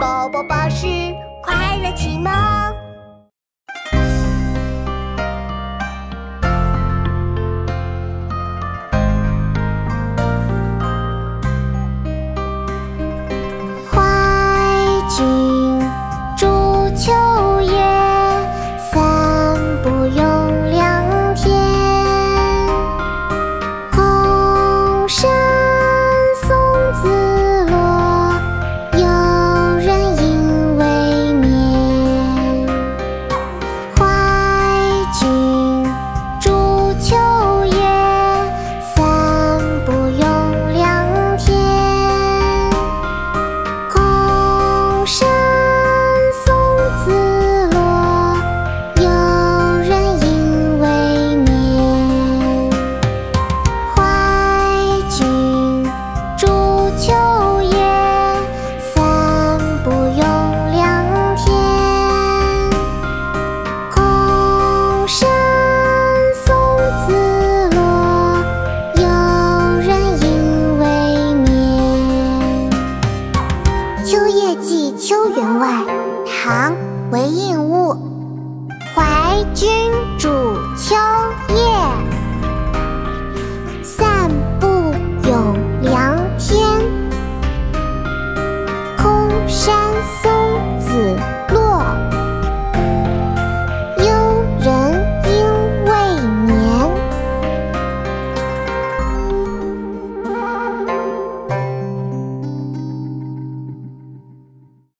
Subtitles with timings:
[0.00, 0.86] 宝宝巴士
[1.42, 2.79] 快乐启蒙。
[75.10, 75.66] 秋员外》
[76.24, 76.70] 唐·
[77.10, 77.96] 韦应物，
[78.94, 79.79] 怀君。